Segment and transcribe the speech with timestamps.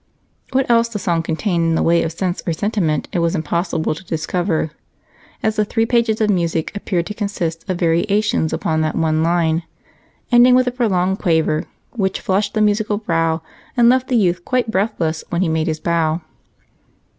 [0.51, 3.93] What else the song contained in the way of sense or sentiment it was impossible
[3.93, 4.71] to discover
[5.43, 9.61] as the three pages of music appeared to consist of variations upon that one line,
[10.31, 13.43] ending with a prolonged quaver which flushed the musical brow
[13.77, 16.19] and left the youth quite breathless when he made his bow.